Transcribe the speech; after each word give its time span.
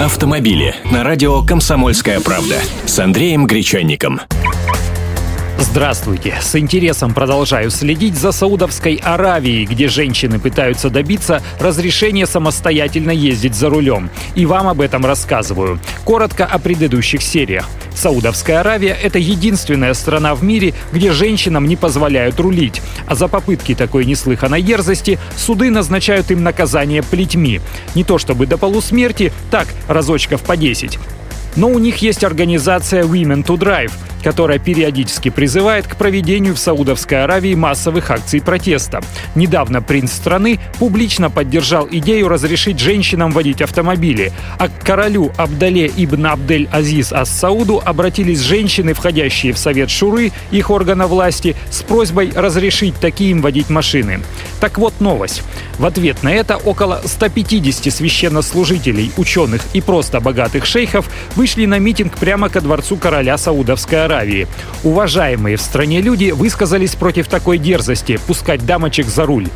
Автомобили 0.00 0.76
на 0.92 1.02
радио 1.02 1.42
«Комсомольская 1.42 2.20
правда» 2.20 2.54
с 2.86 3.00
Андреем 3.00 3.48
Гречанником. 3.48 4.20
Здравствуйте! 5.58 6.36
С 6.40 6.54
интересом 6.54 7.12
продолжаю 7.12 7.70
следить 7.70 8.14
за 8.14 8.30
Саудовской 8.30 9.00
Аравией, 9.02 9.64
где 9.64 9.88
женщины 9.88 10.38
пытаются 10.38 10.88
добиться 10.88 11.42
разрешения 11.58 12.26
самостоятельно 12.26 13.10
ездить 13.10 13.56
за 13.56 13.70
рулем. 13.70 14.08
И 14.36 14.46
вам 14.46 14.68
об 14.68 14.80
этом 14.80 15.04
рассказываю. 15.04 15.80
Коротко 16.04 16.46
о 16.46 16.60
предыдущих 16.60 17.20
сериях. 17.20 17.68
Саудовская 17.92 18.60
Аравия– 18.60 18.96
это 19.02 19.18
единственная 19.18 19.94
страна 19.94 20.36
в 20.36 20.44
мире, 20.44 20.74
где 20.92 21.10
женщинам 21.10 21.66
не 21.66 21.74
позволяют 21.74 22.38
рулить. 22.38 22.80
А 23.08 23.14
за 23.14 23.28
попытки 23.28 23.74
такой 23.74 24.04
неслыханной 24.04 24.62
дерзости 24.62 25.18
суды 25.36 25.70
назначают 25.70 26.30
им 26.30 26.42
наказание 26.42 27.02
плетьми. 27.02 27.60
Не 27.94 28.04
то 28.04 28.18
чтобы 28.18 28.46
до 28.46 28.58
полусмерти, 28.58 29.32
так, 29.50 29.68
разочков 29.88 30.42
по 30.42 30.56
10. 30.56 30.98
Но 31.58 31.68
у 31.68 31.78
них 31.78 31.98
есть 31.98 32.24
организация 32.24 33.02
Women 33.02 33.44
to 33.44 33.58
Drive– 33.58 33.92
которая 34.22 34.58
периодически 34.58 35.30
призывает 35.30 35.86
к 35.86 35.96
проведению 35.96 36.54
в 36.54 36.58
Саудовской 36.58 37.24
Аравии 37.24 37.54
массовых 37.54 38.10
акций 38.10 38.40
протеста. 38.40 39.00
Недавно 39.34 39.82
принц 39.82 40.12
страны 40.12 40.58
публично 40.78 41.30
поддержал 41.30 41.88
идею 41.90 42.28
разрешить 42.28 42.78
женщинам 42.78 43.30
водить 43.30 43.62
автомобили, 43.62 44.32
а 44.58 44.68
к 44.68 44.84
королю 44.84 45.32
Абдале 45.36 45.90
ибн 45.96 46.26
Абдель 46.26 46.68
Азиз 46.72 47.12
Ас-Сауду 47.12 47.80
обратились 47.84 48.40
женщины, 48.40 48.94
входящие 48.94 49.52
в 49.52 49.58
Совет 49.58 49.90
Шуры, 49.90 50.32
их 50.50 50.70
органа 50.70 51.06
власти, 51.06 51.56
с 51.70 51.82
просьбой 51.82 52.32
разрешить 52.34 52.94
таким 53.00 53.40
водить 53.40 53.70
машины. 53.70 54.20
Так 54.60 54.78
вот 54.78 55.00
новость. 55.00 55.42
В 55.78 55.86
ответ 55.86 56.22
на 56.22 56.32
это 56.32 56.56
около 56.56 57.00
150 57.04 57.92
священнослужителей, 57.92 59.12
ученых 59.16 59.62
и 59.72 59.80
просто 59.80 60.20
богатых 60.20 60.66
шейхов 60.66 61.08
вышли 61.36 61.66
на 61.66 61.78
митинг 61.78 62.16
прямо 62.16 62.48
ко 62.48 62.60
дворцу 62.60 62.96
короля 62.96 63.38
Саудовской 63.38 64.04
Аравии. 64.04 64.48
Уважаемые 64.82 65.56
в 65.56 65.62
стране 65.62 66.00
люди 66.00 66.30
высказались 66.30 66.94
против 66.96 67.28
такой 67.28 67.58
дерзости– 67.58 68.18
пускать 68.26 68.66
дамочек 68.66 69.06
за 69.06 69.24
руль. 69.24 69.46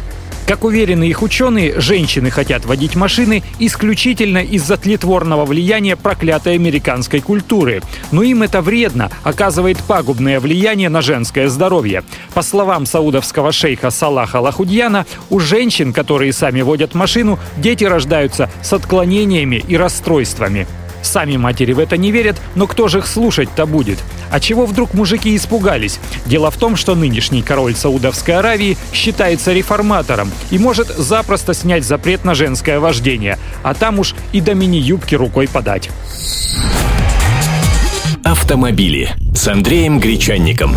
Как 0.53 0.65
уверены 0.65 1.05
их 1.05 1.23
ученые, 1.23 1.81
женщины 1.81 2.29
хотят 2.29 2.67
водить 2.67 2.95
машины 2.95 3.43
исключительно 3.59 4.45
из-за 4.45 4.77
тлетворного 4.77 5.47
влияния 5.47 5.97
проклятой 5.97 6.57
американской 6.57 7.23
культуры. 7.23 7.81
Но 8.11 8.23
им 8.23 8.43
это 8.43 8.61
вредно, 8.61 9.11
оказывает 9.23 9.79
пагубное 9.79 10.41
влияние 10.41 10.91
на 10.91 11.01
женское 11.01 11.49
здоровье. 11.49 12.05
По 12.35 12.43
словам 12.43 12.85
саудовского 12.85 13.51
шейха 13.51 13.89
Салаха 13.89 14.41
Лахудьяна, 14.41 15.07
у 15.31 15.41
женщин, 15.41 15.95
которые 15.95 16.35
сами 16.35 16.61
водят 16.61 16.95
машину, 16.95 17.39
дети 17.57 17.85
рождаются 17.85 18.51
с 18.63 18.75
отклонениями 18.75 19.65
и 19.67 19.79
расстройствами. 19.79 20.67
Сами 21.03 21.37
матери 21.37 21.73
в 21.73 21.79
это 21.79 21.97
не 21.97 22.11
верят, 22.11 22.41
но 22.55 22.67
кто 22.67 22.89
же 22.89 22.99
их 22.99 23.07
слушать-то 23.07 23.67
будет? 23.67 23.99
А 24.31 24.41
чего 24.41 24.65
вдруг 24.65 24.95
мужики 24.95 25.37
испугались? 25.37 25.99
Дело 26.27 26.51
в 26.51 26.57
том, 26.57 26.77
что 26.77 26.95
нынешний 26.95 27.43
король 27.43 27.75
Саудовской 27.75 28.37
Аравии 28.37 28.79
считается 28.93 29.53
реформатором 29.53 30.31
и 30.51 30.59
может 30.59 30.89
запросто 30.89 31.53
снять 31.55 31.85
запрет 31.85 32.25
на 32.25 32.35
женское 32.35 32.81
вождение, 32.81 33.39
а 33.63 33.75
там 33.75 33.99
уж 33.99 34.15
и 34.33 34.41
до 34.41 34.55
мини-юбки 34.55 35.15
рукой 35.15 35.49
подать. 35.49 35.91
Автомобили 38.25 39.11
с 39.35 39.49
Андреем 39.49 39.99
Гречанником. 39.99 40.77